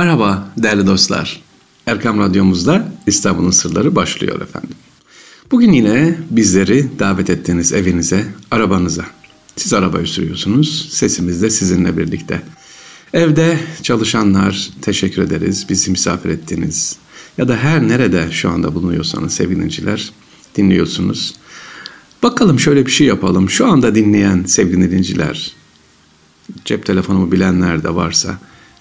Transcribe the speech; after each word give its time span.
Merhaba 0.00 0.48
değerli 0.58 0.86
dostlar. 0.86 1.42
Erkam 1.86 2.18
Radyomuzda 2.18 2.92
İstanbul'un 3.06 3.50
Sırları 3.50 3.96
başlıyor 3.96 4.40
efendim. 4.40 4.76
Bugün 5.50 5.72
yine 5.72 6.18
bizleri 6.30 6.98
davet 6.98 7.30
ettiğiniz 7.30 7.72
evinize, 7.72 8.26
arabanıza. 8.50 9.04
Siz 9.56 9.72
arabayı 9.72 10.06
sürüyorsunuz, 10.06 10.88
sesimiz 10.92 11.42
de 11.42 11.50
sizinle 11.50 11.96
birlikte. 11.96 12.42
Evde 13.12 13.58
çalışanlar 13.82 14.70
teşekkür 14.82 15.22
ederiz 15.22 15.66
bizi 15.68 15.90
misafir 15.90 16.28
ettiniz. 16.28 16.96
Ya 17.38 17.48
da 17.48 17.56
her 17.56 17.88
nerede 17.88 18.28
şu 18.30 18.50
anda 18.50 18.74
bulunuyorsanız 18.74 19.34
sevgiliciler 19.34 20.12
dinliyorsunuz. 20.56 21.34
Bakalım 22.22 22.60
şöyle 22.60 22.86
bir 22.86 22.90
şey 22.90 23.06
yapalım. 23.06 23.50
Şu 23.50 23.66
anda 23.66 23.94
dinleyen 23.94 24.44
sevgiliciler, 24.44 25.52
cep 26.64 26.86
telefonumu 26.86 27.32
bilenler 27.32 27.82
de 27.82 27.94
varsa 27.94 28.38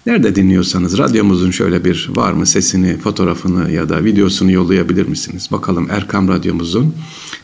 Nerede 0.09 0.35
dinliyorsanız 0.35 0.97
radyomuzun 0.97 1.51
şöyle 1.51 1.85
bir 1.85 2.09
var 2.15 2.33
mı 2.33 2.45
sesini, 2.45 2.97
fotoğrafını 2.97 3.71
ya 3.71 3.89
da 3.89 4.03
videosunu 4.03 4.51
yollayabilir 4.51 5.07
misiniz? 5.07 5.47
Bakalım 5.51 5.87
Erkam 5.91 6.27
Radyomuzun 6.27 6.95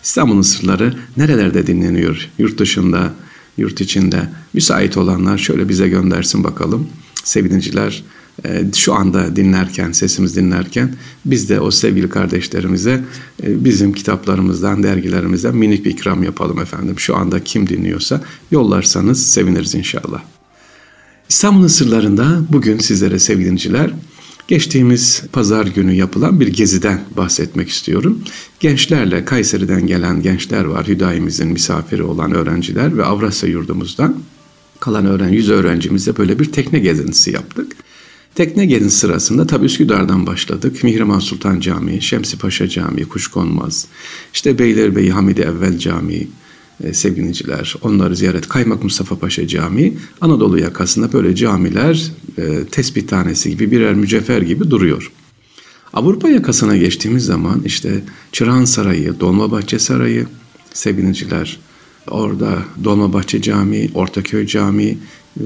İstanbul'un 0.04 0.42
sırları 0.42 0.94
nerelerde 1.18 1.68
dinleniyor? 1.68 2.30
Yurt 2.38 2.59
dışında, 2.59 3.14
yurt 3.58 3.82
içinde 3.82 4.30
müsait 4.54 4.98
olanlar 4.98 5.38
şöyle 5.38 5.70
bize 5.70 5.90
göndersin 5.90 6.44
bakalım. 6.44 6.88
Sevgiliciler 7.23 8.04
e, 8.46 8.64
şu 8.76 8.94
anda 8.94 9.36
dinlerken, 9.36 9.92
sesimiz 9.92 10.36
dinlerken 10.36 10.95
biz 11.26 11.50
de 11.50 11.59
o 11.59 11.72
sevgili 11.72 12.09
kardeşlerimize 12.09 13.04
e, 13.44 13.66
bizim 13.66 13.94
kitaplarımızdan, 13.94 14.84
dergilerimizden 14.84 15.56
minik 15.56 15.86
bir 15.86 15.92
ikram 15.92 16.23
yapalım 16.23 16.59
efendim. 16.59 17.00
Şu 17.00 17.16
anda 17.16 17.44
kim 17.44 17.70
dinliyorsa 17.70 18.22
yollarsanız 18.52 19.28
seviniriz 19.28 19.76
inşallah. 19.76 20.34
İstanbul'un 21.30 21.68
sırlarında 21.68 22.42
bugün 22.50 22.80
sizlere 22.80 23.20
sevgili 23.20 23.46
dinleyiciler 23.46 23.92
geçtiğimiz 24.48 25.24
pazar 25.32 25.66
günü 25.66 25.94
yapılan 25.94 26.40
bir 26.40 26.48
geziden 26.48 27.02
bahsetmek 27.17 27.70
istiyorum. 27.70 28.22
Gençlerle 28.59 29.26
Kayseri'den 29.26 29.88
gelen 29.88 30.22
gençler 30.22 30.64
var. 30.66 30.88
Hüdayimizin 30.88 31.48
misafiri 31.48 32.04
olan 32.04 32.32
öğrenciler 32.32 32.98
ve 32.98 33.06
Avrasya 33.06 33.50
yurdumuzdan 33.50 34.16
kalan 34.80 35.06
öğren 35.06 35.30
100 35.30 35.50
öğrencimizle 35.50 36.17
böyle 36.17 36.40
bir 36.40 36.45
tekne 36.45 36.80
gezintisi 36.80 37.32
yaptık. 37.32 37.72
Tekne 38.36 38.66
gezintisi 38.66 39.00
sırasında 39.00 39.48
tabi 39.48 39.66
Üsküdar'dan 39.66 40.28
başladık. 40.28 40.84
Mihrimah 40.84 41.22
Sultan 41.22 41.60
Camii, 41.60 42.02
Şemsi 42.02 42.38
Paşa 42.38 42.67
Camii, 42.67 43.06
Kuşkonmaz, 43.06 43.88
işte 44.34 44.60
Beylerbeyi 44.60 45.12
Hamidi 45.12 45.42
Evvel 45.42 45.78
Camii, 45.78 46.28
e, 46.84 46.94
sevgiliciler, 46.94 47.76
onları 47.81 48.16
ziyaret 48.16 48.48
Kaymak 48.48 48.84
Mustafa 48.84 49.20
Paşa 49.20 49.48
Camii 49.48 49.98
Anadolu 50.22 50.59
yakasında 50.59 51.14
böyle 51.14 51.36
camiler 51.36 52.12
e, 52.38 52.66
tespit 52.66 53.09
tanesi 53.09 53.50
gibi 53.50 53.72
birer 53.72 53.94
mücevher 53.94 54.42
gibi 54.42 54.72
duruyor. 54.72 55.12
Avrupa 55.94 56.30
yakasına 56.30 56.78
geçtiğimiz 56.78 57.26
zaman 57.26 57.62
işte 57.66 58.04
Çırağan 58.32 58.66
Sarayı, 58.66 59.20
Dolmabahçe 59.20 59.80
Sarayı, 59.80 60.28
sevgiliciler 60.73 61.59
orada 62.09 62.64
Dolmabahçe 62.84 63.42
Camii, 63.42 63.92
Ortaköy 63.94 64.45
Camii 64.48 64.98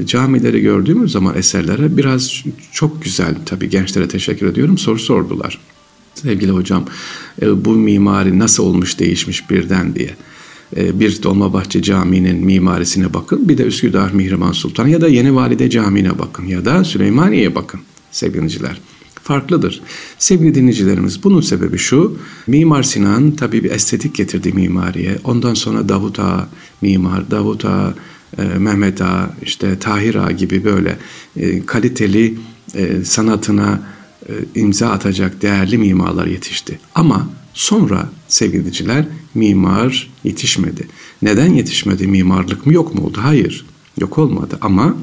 camileri 0.06 0.62
gördüğümüz 0.62 1.12
zaman 1.12 1.38
eserlere 1.38 1.98
biraz 1.98 2.44
çok 2.72 3.04
güzel 3.04 3.36
tabii 3.46 3.70
gençlere 3.70 4.08
teşekkür 4.08 4.48
ediyorum 4.48 4.78
soru 4.78 5.00
sordular. 5.00 5.60
Sevgili 6.16 6.52
hocam 6.52 6.86
e, 7.42 7.66
bu 7.66 7.72
mimari 7.72 8.40
nasıl 8.40 8.64
olmuş 8.64 9.00
değişmiş 9.00 9.50
birden 9.50 9.96
diye. 9.96 10.16
E, 10.78 11.00
bir 11.00 11.24
Dolmabahçe 11.24 11.82
Camii'nin 11.82 12.46
mimarisine 12.46 13.14
bakın. 13.14 13.50
Bir 13.50 13.58
de 13.58 13.64
Üsküdar 13.64 14.12
Mihrimah 14.12 14.54
Sultan 14.54 14.88
ya 14.88 15.02
da 15.02 15.08
Yeni 15.08 15.36
Valide 15.36 15.70
Camii'ne 15.70 16.20
bakın 16.20 16.46
ya 16.46 16.66
da 16.66 16.84
Süleymaniye'ye 16.84 17.56
bakın 17.56 17.80
sevgiliciler. 18.12 18.82
Farklıdır. 19.24 19.82
Sevgili 20.18 20.56
dinleyicilerimiz 20.56 21.24
bunun 21.24 21.42
sebebi 21.42 21.78
şu. 21.78 22.18
Mimar 22.48 22.84
Sinan 22.84 23.32
tabii 23.32 23.64
bir 23.64 23.72
estetik 23.72 24.16
getirdi 24.16 24.52
mimariye. 24.54 25.18
Ondan 25.24 25.54
sonra 25.54 25.90
Davut 25.90 26.20
Ağa 26.20 26.50
mimar, 26.82 27.32
Davut 27.32 27.66
Ağa, 27.66 27.94
e, 28.38 28.44
Mehmet 28.44 29.02
Ağa, 29.02 29.34
işte 29.42 29.80
Tahir 29.80 30.16
Ağa 30.16 30.32
gibi 30.32 30.64
böyle 30.64 30.98
e, 31.38 31.66
kaliteli 31.66 32.38
e, 32.76 33.04
sanatına 33.04 33.82
imza 34.56 34.90
atacak 34.90 35.42
değerli 35.42 35.78
mimarlar 35.78 36.28
yetişti. 36.28 36.80
Ama 36.96 37.30
Sonra 37.54 38.10
sevgiliciler 38.28 39.06
mimar 39.36 40.10
yetişmedi. 40.24 40.88
Neden 41.22 41.54
yetişmedi? 41.54 42.08
Mimarlık 42.08 42.66
mı 42.66 42.74
yok 42.74 42.96
mu 42.96 43.06
oldu? 43.06 43.20
Hayır. 43.22 43.66
Yok 44.00 44.18
olmadı 44.18 44.58
ama 44.62 44.98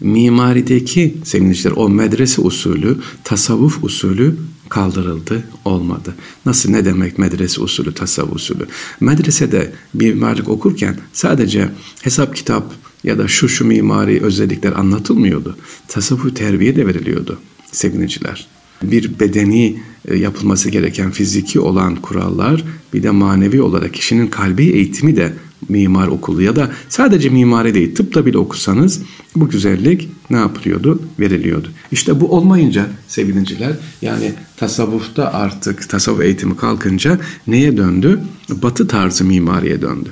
mimarideki 0.00 1.16
sevgiliciler 1.24 1.72
o 1.76 1.88
medrese 1.88 2.40
usulü, 2.40 2.98
tasavvuf 3.24 3.84
usulü 3.84 4.36
kaldırıldı, 4.68 5.44
olmadı. 5.64 6.14
Nasıl 6.46 6.70
ne 6.70 6.84
demek 6.84 7.18
medrese 7.18 7.60
usulü, 7.60 7.94
tasavvuf 7.94 8.36
usulü? 8.36 8.66
Medresede 9.00 9.72
mimarlık 9.94 10.48
okurken 10.48 10.96
sadece 11.12 11.68
hesap 12.02 12.36
kitap 12.36 12.74
ya 13.04 13.18
da 13.18 13.28
şu 13.28 13.48
şu 13.48 13.64
mimari 13.64 14.22
özellikler 14.22 14.72
anlatılmıyordu. 14.72 15.56
Tasavvuf 15.88 16.36
terbiye 16.36 16.76
de 16.76 16.86
veriliyordu 16.86 17.38
sevgiliciler 17.72 18.46
bir 18.82 19.20
bedeni 19.20 19.76
e, 20.08 20.16
yapılması 20.16 20.70
gereken 20.70 21.10
fiziki 21.10 21.60
olan 21.60 21.96
kurallar 21.96 22.64
bir 22.92 23.02
de 23.02 23.10
manevi 23.10 23.62
olarak 23.62 23.94
kişinin 23.94 24.26
kalbi 24.26 24.64
eğitimi 24.64 25.16
de 25.16 25.32
mimar 25.68 26.08
okulu 26.08 26.42
ya 26.42 26.56
da 26.56 26.70
sadece 26.88 27.28
mimari 27.28 27.74
değil 27.74 27.94
tıpta 27.94 28.26
bile 28.26 28.38
okusanız 28.38 29.02
bu 29.36 29.48
güzellik 29.48 30.08
ne 30.30 30.36
yapılıyordu? 30.36 31.02
Veriliyordu. 31.20 31.68
İşte 31.92 32.20
bu 32.20 32.36
olmayınca 32.36 32.86
sevgilinciler 33.08 33.72
yani 34.02 34.32
tasavvufta 34.56 35.32
artık 35.32 35.88
tasavvuf 35.88 36.20
eğitimi 36.20 36.56
kalkınca 36.56 37.18
neye 37.46 37.76
döndü? 37.76 38.20
Batı 38.48 38.88
tarzı 38.88 39.24
mimariye 39.24 39.82
döndü. 39.82 40.10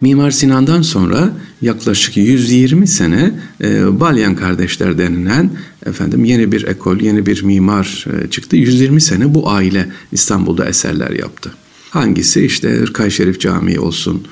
Mimar 0.00 0.30
Sinan'dan 0.30 0.82
sonra 0.82 1.30
yaklaşık 1.62 2.16
120 2.16 2.86
sene 2.86 3.30
e, 3.62 4.00
Balyan 4.00 4.36
kardeşler 4.36 4.98
denilen 4.98 5.50
efendim 5.86 6.24
yeni 6.24 6.52
bir 6.52 6.64
ekol, 6.66 7.00
yeni 7.00 7.26
bir 7.26 7.42
mimar 7.42 8.04
e, 8.12 8.30
çıktı. 8.30 8.56
120 8.56 9.00
sene 9.00 9.34
bu 9.34 9.50
aile 9.50 9.88
İstanbul'da 10.12 10.66
eserler 10.66 11.10
yaptı. 11.10 11.50
Hangisi 11.90 12.44
işte 12.44 12.78
Irkay 12.82 13.10
Şerif 13.10 13.40
Camii 13.40 13.80
olsun, 13.80 14.26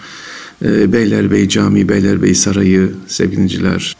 e, 0.65 0.93
Beylerbeyi 0.93 1.49
Camii, 1.49 1.89
Beylerbeyi 1.89 2.35
Sarayı, 2.35 2.93
sevgiliciler, 3.07 3.97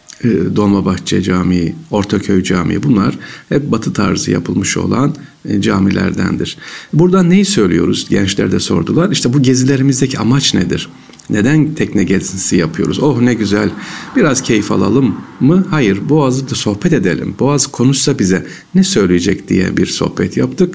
Dolmabahçe 0.57 1.23
Camii, 1.23 1.75
Ortaköy 1.91 2.43
Camii 2.43 2.83
bunlar 2.83 3.19
hep 3.49 3.71
batı 3.71 3.93
tarzı 3.93 4.31
yapılmış 4.31 4.77
olan 4.77 5.15
e, 5.49 5.61
camilerdendir. 5.61 6.57
Buradan 6.93 7.31
neyi 7.31 7.45
söylüyoruz? 7.45 8.09
Gençler 8.09 8.53
de 8.53 8.61
sordular. 8.61 9.11
İşte 9.11 9.33
bu 9.33 9.43
gezilerimizdeki 9.43 10.19
amaç 10.19 10.55
nedir? 10.55 10.89
Neden 11.31 11.75
tekne 11.75 12.05
gezisi 12.05 12.57
yapıyoruz? 12.57 12.99
Oh 13.01 13.21
ne 13.21 13.35
güzel 13.35 13.71
biraz 14.17 14.43
keyif 14.43 14.73
alalım 14.73 15.17
mı? 15.41 15.67
Hayır 15.71 16.09
Boğaz'da 16.09 16.55
sohbet 16.55 16.93
edelim. 16.93 17.35
Boğaz 17.39 17.67
konuşsa 17.67 18.19
bize 18.19 18.47
ne 18.75 18.85
söyleyecek 18.85 19.49
diye 19.49 19.77
bir 19.77 19.87
sohbet 19.87 20.37
yaptık. 20.37 20.75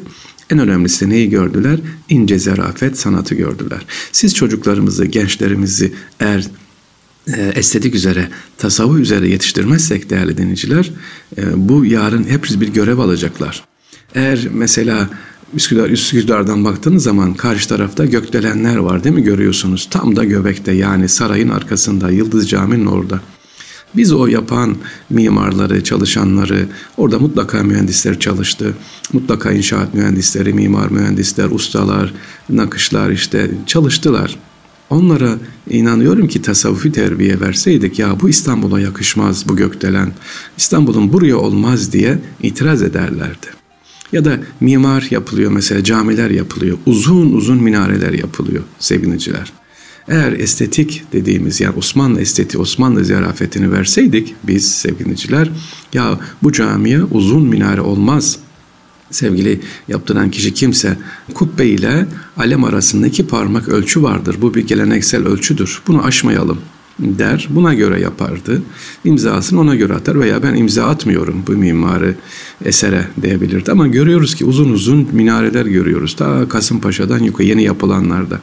En 0.50 0.60
önemlisi 0.60 1.10
neyi 1.10 1.30
gördüler? 1.30 1.80
İnce 2.10 2.40
zarafet 2.40 3.00
sanatı 3.00 3.36
gördüler. 3.36 3.86
Siz 4.12 4.36
çocuklarımızı, 4.36 5.06
gençlerimizi 5.06 5.94
eğer 6.20 6.48
e, 7.38 7.52
estetik 7.56 7.96
üzere, 7.96 8.28
tasavvuf 8.58 9.00
üzere 9.00 9.30
yetiştirmezsek 9.30 10.10
değerli 10.10 10.38
dinleyiciler, 10.38 10.92
e, 11.38 11.42
bu 11.56 11.86
yarın 11.86 12.24
hepsi 12.24 12.62
bir 12.62 12.68
görev 12.68 12.98
alacaklar. 12.98 13.64
Eğer 14.16 14.48
mesela 14.54 15.10
Üsküdar, 15.54 15.90
Üsküdar'dan 15.90 16.66
baktığınız 16.66 17.04
zaman 17.04 17.34
karşı 17.34 17.70
tarafta 17.70 18.06
gökdelenler 18.06 18.78
var 18.78 19.04
değil 19.04 19.16
mi 19.16 19.24
görüyorsunuz? 19.24 19.88
Tam 19.92 20.16
da 20.16 20.24
göbekte 20.24 20.72
yani 20.72 21.10
sarayın 21.10 21.50
arkasında 21.50 22.10
Yıldız 22.12 22.50
Camii'nin 22.50 22.86
orada. 22.86 23.22
Biz 23.96 24.14
o 24.14 24.28
yapan 24.28 24.76
mimarları, 25.10 25.84
çalışanları, 25.84 26.66
orada 26.98 27.20
mutlaka 27.20 27.64
mühendisler 27.64 28.20
çalıştı. 28.20 28.74
Mutlaka 29.14 29.52
inşaat 29.52 29.94
mühendisleri, 29.94 30.54
mimar 30.54 30.92
mühendisler, 30.92 31.50
ustalar, 31.52 32.14
nakışlar 32.50 33.10
işte 33.10 33.52
çalıştılar. 33.66 34.40
Onlara 34.90 35.38
inanıyorum 35.70 36.28
ki 36.28 36.42
tasavvufi 36.42 36.92
terbiye 36.92 37.40
verseydik 37.40 38.00
ya 38.00 38.20
bu 38.22 38.30
İstanbul'a 38.30 38.80
yakışmaz 38.80 39.50
bu 39.50 39.56
gökdelen, 39.56 40.12
İstanbul'un 40.58 41.14
buraya 41.14 41.38
olmaz 41.38 41.94
diye 41.94 42.20
itiraz 42.44 42.84
ederlerdi. 42.84 43.48
Ya 44.12 44.26
da 44.26 44.40
mimar 44.62 45.08
yapılıyor 45.12 45.52
mesela 45.52 45.84
camiler 45.84 46.30
yapılıyor. 46.30 46.78
Uzun 46.86 47.34
uzun 47.34 47.64
minareler 47.64 48.14
yapılıyor 48.14 48.64
sevgiliciler. 48.80 49.54
Eğer 50.08 50.32
estetik 50.32 51.04
dediğimiz 51.14 51.62
yani 51.62 51.76
Osmanlı 51.78 52.22
estetiği, 52.22 52.62
Osmanlı 52.62 53.06
ziyafetini 53.06 53.72
verseydik 53.72 54.36
biz 54.44 54.72
sevgiliciler 54.72 55.50
ya 55.94 56.20
bu 56.44 56.52
camiye 56.52 57.04
uzun 57.04 57.44
minare 57.48 57.82
olmaz. 57.82 58.40
Sevgili 59.12 59.60
yaptıran 59.88 60.32
kişi 60.32 60.54
kimse 60.54 60.98
kubbe 61.34 61.68
ile 61.68 62.06
alem 62.38 62.64
arasında 62.64 63.08
iki 63.08 63.28
parmak 63.28 63.70
ölçü 63.70 64.04
vardır. 64.04 64.36
Bu 64.42 64.54
bir 64.54 64.68
geleneksel 64.68 65.28
ölçüdür. 65.28 65.82
Bunu 65.88 66.04
aşmayalım 66.04 66.58
der. 67.00 67.48
Buna 67.50 67.74
göre 67.74 68.02
yapardı. 68.02 68.62
İmzasını 69.06 69.60
ona 69.60 69.76
göre 69.76 69.94
atar 69.94 70.20
veya 70.20 70.44
ben 70.44 70.56
imza 70.56 70.86
atmıyorum 70.86 71.44
bu 71.48 71.52
mimari 71.52 72.16
esere 72.66 73.08
diyebilirdi. 73.22 73.72
Ama 73.72 73.88
görüyoruz 73.88 74.36
ki 74.36 74.46
uzun 74.46 74.70
uzun 74.70 75.08
minareler 75.12 75.66
görüyoruz. 75.66 76.16
Ta 76.16 76.50
Kasımpaşa'dan 76.50 77.20
yukarı 77.20 77.48
yeni 77.48 77.64
yapılanlarda. 77.64 78.40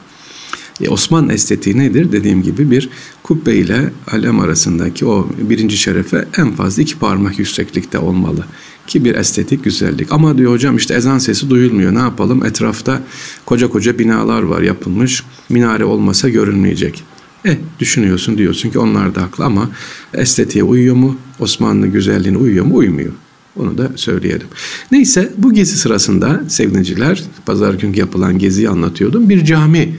E, 0.81 0.89
Osmanlı 0.89 1.33
estetiği 1.33 1.77
nedir? 1.77 2.11
Dediğim 2.11 2.43
gibi 2.43 2.71
bir 2.71 2.89
kubbe 3.23 3.55
ile 3.55 3.91
alem 4.11 4.39
arasındaki 4.39 5.05
o 5.05 5.29
birinci 5.37 5.77
şerefe 5.77 6.25
en 6.37 6.51
fazla 6.51 6.81
iki 6.81 6.99
parmak 6.99 7.39
yükseklikte 7.39 7.97
olmalı. 7.97 8.45
Ki 8.87 9.05
bir 9.05 9.15
estetik 9.15 9.63
güzellik. 9.63 10.11
Ama 10.11 10.37
diyor 10.37 10.51
hocam 10.51 10.77
işte 10.77 10.93
ezan 10.93 11.17
sesi 11.17 11.49
duyulmuyor. 11.49 11.95
Ne 11.95 11.99
yapalım? 11.99 12.45
Etrafta 12.45 13.01
koca 13.45 13.69
koca 13.69 13.99
binalar 13.99 14.41
var 14.41 14.61
yapılmış. 14.61 15.23
Minare 15.49 15.85
olmasa 15.85 16.29
görünmeyecek. 16.29 17.03
E 17.45 17.57
düşünüyorsun 17.79 18.37
diyorsun 18.37 18.69
ki 18.69 18.79
onlar 18.79 19.15
da 19.15 19.21
haklı 19.21 19.45
ama 19.45 19.69
estetiğe 20.13 20.63
uyuyor 20.63 20.95
mu? 20.95 21.17
Osmanlı 21.39 21.87
güzelliğine 21.87 22.37
uyuyor 22.37 22.65
mu? 22.65 22.75
Uymuyor. 22.75 23.13
Onu 23.55 23.77
da 23.77 23.91
söyleyelim. 23.95 24.47
Neyse 24.91 25.33
bu 25.37 25.53
gezi 25.53 25.77
sırasında 25.77 26.41
sevgiliciler 26.47 27.23
pazar 27.45 27.73
günkü 27.73 27.99
yapılan 27.99 28.39
geziyi 28.39 28.69
anlatıyordum. 28.69 29.29
Bir 29.29 29.45
cami 29.45 29.95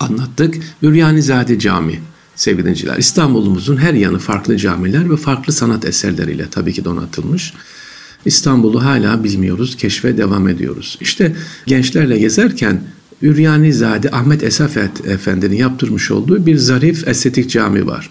anlattık. 0.00 0.54
Üryanizade 0.82 1.58
Cami 1.58 2.00
sevgiliciler. 2.36 2.96
İstanbul'umuzun 2.96 3.76
her 3.76 3.94
yanı 3.94 4.18
farklı 4.18 4.56
camiler 4.56 5.10
ve 5.10 5.16
farklı 5.16 5.52
sanat 5.52 5.84
eserleriyle 5.84 6.50
tabii 6.50 6.72
ki 6.72 6.84
donatılmış. 6.84 7.54
İstanbul'u 8.24 8.84
hala 8.84 9.24
bilmiyoruz, 9.24 9.76
keşfe 9.76 10.16
devam 10.16 10.48
ediyoruz. 10.48 10.98
İşte 11.00 11.36
gençlerle 11.66 12.18
gezerken 12.18 12.80
Üryanizade 13.22 14.10
Ahmet 14.10 14.42
Esafet 14.42 15.06
Efendi'nin 15.06 15.56
yaptırmış 15.56 16.10
olduğu 16.10 16.46
bir 16.46 16.56
zarif 16.56 17.08
estetik 17.08 17.50
cami 17.50 17.86
var. 17.86 18.10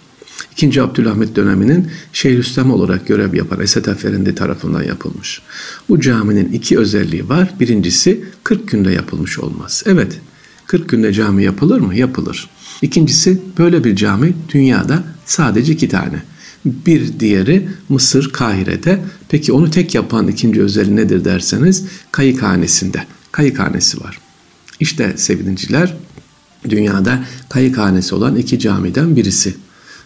İkinci 0.52 0.82
Abdülhamit 0.82 1.36
döneminin 1.36 1.88
Şeyhülislam 2.14 2.72
olarak 2.72 3.08
görev 3.08 3.34
yapan 3.34 3.62
Esat 3.62 3.88
Efendi 3.88 4.36
tarafından 4.36 4.84
yapılmış. 4.84 5.42
Bu 5.90 6.02
caminin 6.02 6.52
iki 6.52 6.80
özelliği 6.80 7.30
var. 7.30 7.54
Birincisi 7.60 8.24
40 8.44 8.68
günde 8.68 8.92
yapılmış 8.92 9.40
olmaz. 9.40 9.84
Evet 9.86 10.20
40 10.68 10.90
günde 10.90 11.14
cami 11.14 11.44
yapılır 11.44 11.80
mı? 11.80 11.96
Yapılır. 11.96 12.50
İkincisi 12.82 13.42
böyle 13.58 13.84
bir 13.84 13.96
cami 13.96 14.34
dünyada 14.54 15.04
sadece 15.26 15.74
iki 15.74 15.88
tane. 15.90 16.24
Bir 16.66 17.20
diğeri 17.20 17.70
Mısır 17.90 18.32
Kahire'de. 18.32 19.00
Peki 19.30 19.54
onu 19.54 19.72
tek 19.72 19.96
yapan 19.96 20.28
ikinci 20.28 20.62
özelliği 20.62 20.96
nedir 20.96 21.26
derseniz 21.26 21.86
kayıkhanesinde. 22.12 23.06
Kayıkhanesi 23.32 24.02
var. 24.02 24.20
İşte 24.80 25.14
sevgiliciler 25.18 25.94
dünyada 26.70 27.24
kayıkhanesi 27.50 28.16
olan 28.16 28.36
iki 28.36 28.60
camiden 28.60 29.16
birisi. 29.16 29.56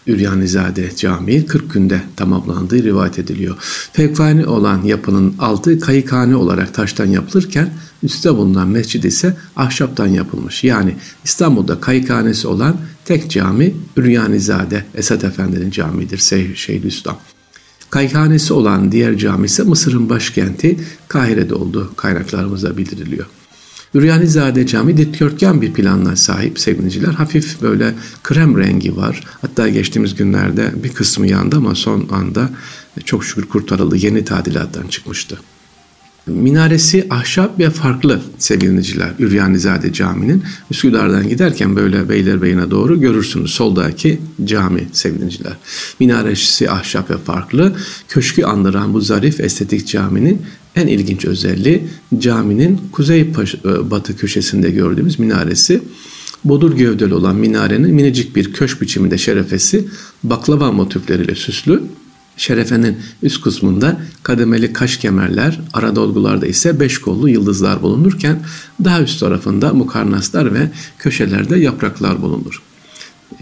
Üryanizade 0.06 0.96
Camii 0.96 1.46
40 1.46 1.72
günde 1.72 2.02
tamamlandığı 2.16 2.82
rivayet 2.82 3.18
ediliyor. 3.18 3.56
Fevkani 3.92 4.46
olan 4.46 4.82
yapının 4.82 5.34
altı 5.38 5.80
kayıkhane 5.80 6.36
olarak 6.36 6.74
taştan 6.74 7.06
yapılırken 7.06 7.70
üstte 8.02 8.34
bulunan 8.34 8.68
mescid 8.68 9.04
ise 9.04 9.36
ahşaptan 9.56 10.06
yapılmış. 10.06 10.64
Yani 10.64 10.96
İstanbul'da 11.24 11.80
kayıkhanesi 11.80 12.48
olan 12.48 12.76
tek 13.08 13.30
cami 13.30 13.74
Üryanizade 13.96 14.84
Esat 14.94 15.24
Efendi'nin 15.24 15.70
camidir 15.70 16.18
Şeyhülislam. 16.54 17.18
Kayıkhanesi 17.90 18.52
olan 18.52 18.92
diğer 18.92 19.16
cami 19.18 19.46
ise 19.46 19.62
Mısır'ın 19.62 20.08
başkenti 20.08 20.76
Kahire'de 21.08 21.54
olduğu 21.54 21.96
kaynaklarımızda 21.96 22.76
bildiriliyor. 22.76 23.26
Üryanizade 23.94 24.66
Cami 24.66 24.96
dikdörtgen 24.96 25.62
bir 25.62 25.72
planla 25.72 26.16
sahip 26.16 26.58
sevgiliciler. 26.58 27.12
Hafif 27.12 27.62
böyle 27.62 27.94
krem 28.22 28.58
rengi 28.58 28.96
var. 28.96 29.24
Hatta 29.40 29.68
geçtiğimiz 29.68 30.14
günlerde 30.14 30.72
bir 30.82 30.92
kısmı 30.92 31.26
yandı 31.26 31.56
ama 31.56 31.74
son 31.74 32.08
anda 32.10 32.50
çok 33.04 33.24
şükür 33.24 33.42
kurtarıldı. 33.42 33.96
Yeni 33.96 34.24
tadilattan 34.24 34.86
çıkmıştı. 34.86 35.38
Minaresi 36.28 37.06
ahşap 37.10 37.58
ve 37.58 37.70
farklı 37.70 38.20
sevgiliciler 38.38 39.10
Üryanizade 39.18 39.92
Camii'nin. 39.92 40.42
Üsküdar'dan 40.70 41.28
giderken 41.28 41.76
böyle 41.76 42.08
Beylerbeyi'ne 42.08 42.70
doğru 42.70 43.00
görürsünüz 43.00 43.50
soldaki 43.50 44.20
cami 44.44 44.88
sevgiliciler. 44.92 45.52
Minaresi 46.00 46.70
ahşap 46.70 47.10
ve 47.10 47.16
farklı. 47.16 47.76
Köşkü 48.08 48.44
andıran 48.44 48.94
bu 48.94 49.00
zarif 49.00 49.40
estetik 49.40 49.88
caminin 49.88 50.42
en 50.76 50.86
ilginç 50.86 51.24
özelliği 51.24 51.88
caminin 52.18 52.80
kuzey 52.92 53.20
e, 53.20 53.90
batı 53.90 54.16
köşesinde 54.16 54.70
gördüğümüz 54.70 55.18
minaresi. 55.18 55.82
Bodur 56.44 56.76
gövdeli 56.76 57.14
olan 57.14 57.36
minarenin 57.36 57.94
minicik 57.94 58.36
bir 58.36 58.52
köşk 58.52 58.80
biçiminde 58.80 59.18
şerefesi 59.18 59.88
baklava 60.22 60.72
motifleriyle 60.72 61.34
süslü. 61.34 61.82
Şerefenin 62.38 62.98
üst 63.22 63.40
kısmında 63.42 64.00
kademeli 64.22 64.72
kaş 64.72 64.96
kemerler, 64.96 65.60
ara 65.72 65.96
dolgularda 65.96 66.46
ise 66.46 66.80
beş 66.80 66.98
kollu 66.98 67.28
yıldızlar 67.28 67.82
bulunurken 67.82 68.42
daha 68.84 69.02
üst 69.02 69.20
tarafında 69.20 69.74
mukarnaslar 69.74 70.54
ve 70.54 70.70
köşelerde 70.98 71.58
yapraklar 71.58 72.22
bulunur. 72.22 72.62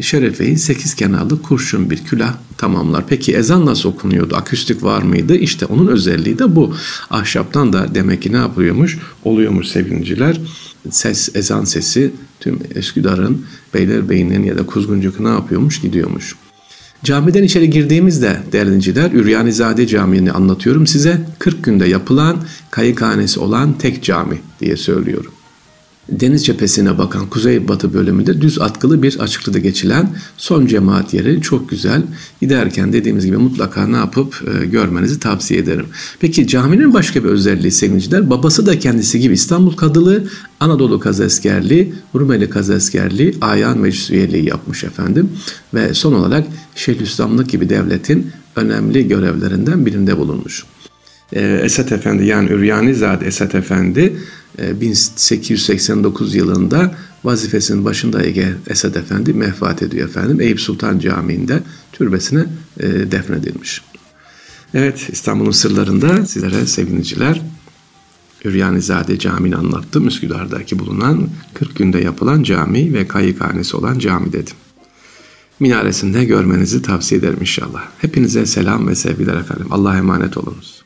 Şerefe'yi 0.00 0.58
sekiz 0.58 0.94
kenarlı 0.94 1.42
kurşun 1.42 1.90
bir 1.90 2.04
külah 2.04 2.34
tamamlar. 2.58 3.04
Peki 3.08 3.36
ezan 3.36 3.66
nasıl 3.66 3.88
okunuyordu? 3.88 4.36
Akustik 4.36 4.82
var 4.82 5.02
mıydı? 5.02 5.36
İşte 5.36 5.66
onun 5.66 5.86
özelliği 5.86 6.38
de 6.38 6.56
bu. 6.56 6.74
Ahşaptan 7.10 7.72
da 7.72 7.94
demek 7.94 8.22
ki 8.22 8.32
ne 8.32 8.36
yapıyormuş? 8.36 8.98
Oluyormuş 9.24 9.68
sevgiliciler. 9.68 10.40
Ses, 10.90 11.36
ezan 11.36 11.64
sesi 11.64 12.12
tüm 12.40 12.58
Üsküdar'ın 12.74 13.46
Beylerbeyi'nin 13.74 14.44
ya 14.44 14.58
da 14.58 14.66
Kuzguncuk 14.66 15.20
ne 15.20 15.28
yapıyormuş? 15.28 15.80
Gidiyormuş. 15.80 16.36
Camiden 17.04 17.42
içeri 17.42 17.70
girdiğimizde 17.70 18.36
değerlinciler 18.52 19.10
Üryanizade 19.12 19.86
Camii'ni 19.86 20.32
anlatıyorum 20.32 20.86
size. 20.86 21.20
40 21.38 21.64
günde 21.64 21.86
yapılan 21.86 22.36
kayıkhanesi 22.70 23.40
olan 23.40 23.78
tek 23.78 24.02
cami 24.02 24.38
diye 24.60 24.76
söylüyorum 24.76 25.32
deniz 26.08 26.46
cephesine 26.46 26.98
bakan 26.98 27.26
kuzey-batı 27.26 27.94
bölümünde 27.94 28.40
düz 28.40 28.60
atkılı 28.60 29.02
bir 29.02 29.18
açıklıkta 29.18 29.58
geçilen 29.58 30.10
son 30.36 30.66
cemaat 30.66 31.14
yeri 31.14 31.42
çok 31.42 31.70
güzel. 31.70 32.02
Giderken 32.40 32.92
dediğimiz 32.92 33.26
gibi 33.26 33.36
mutlaka 33.36 33.86
ne 33.86 33.96
yapıp 33.96 34.44
e, 34.46 34.66
görmenizi 34.66 35.20
tavsiye 35.20 35.60
ederim. 35.60 35.86
Peki 36.20 36.46
caminin 36.46 36.94
başka 36.94 37.24
bir 37.24 37.28
özelliği 37.28 37.72
sevgiliciler. 37.72 38.30
Babası 38.30 38.66
da 38.66 38.78
kendisi 38.78 39.20
gibi 39.20 39.34
İstanbul 39.34 39.76
Kadılı, 39.76 40.24
Anadolu 40.60 41.00
Kazaskerliği, 41.00 41.94
Rumeli 42.14 42.50
Kazaskerliği, 42.50 43.34
Ayan 43.40 43.78
Meclis 43.78 44.10
üyeliği 44.10 44.48
yapmış 44.48 44.84
efendim. 44.84 45.30
Ve 45.74 45.94
son 45.94 46.12
olarak 46.12 46.46
Şeyhülislamlık 46.74 47.50
gibi 47.50 47.68
devletin 47.68 48.30
önemli 48.56 49.08
görevlerinden 49.08 49.86
birinde 49.86 50.18
bulunmuş. 50.18 50.64
Ee, 51.32 51.60
Esat 51.62 51.92
Efendi 51.92 52.26
yani 52.26 52.50
Üryanizade 52.50 53.26
Esat 53.26 53.54
Efendi 53.54 54.16
1889 54.58 56.34
e, 56.34 56.38
yılında 56.38 56.94
vazifesinin 57.24 57.84
başındayken 57.84 58.54
Esad 58.66 58.94
Efendi 58.94 59.32
mehvat 59.32 59.82
ediyor 59.82 60.08
efendim. 60.08 60.40
Eyüp 60.40 60.60
Sultan 60.60 60.98
Camii'nde 60.98 61.62
türbesine 61.92 62.44
e, 62.80 62.86
defnedilmiş. 62.88 63.82
Evet 64.74 65.08
İstanbul'un 65.12 65.50
sırlarında 65.50 66.26
sizlere 66.26 66.66
sevgiliciler 66.66 67.42
Üryanizade 68.44 69.18
Camii'ni 69.18 69.56
anlattım. 69.56 70.08
Üsküdar'daki 70.08 70.78
bulunan 70.78 71.28
40 71.54 71.76
günde 71.76 71.98
yapılan 71.98 72.42
cami 72.42 72.92
ve 72.94 73.08
kayıkhanesi 73.08 73.76
olan 73.76 73.98
cami 73.98 74.32
dedim. 74.32 74.54
Minaresinde 75.60 76.24
görmenizi 76.24 76.82
tavsiye 76.82 77.18
ederim 77.18 77.38
inşallah. 77.40 77.82
Hepinize 77.98 78.46
selam 78.46 78.88
ve 78.88 78.94
sevgiler 78.94 79.36
efendim. 79.36 79.66
Allah'a 79.70 79.96
emanet 79.96 80.36
olunuz. 80.36 80.85